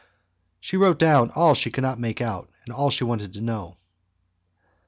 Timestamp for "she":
0.59-0.77, 1.53-1.69, 2.89-3.03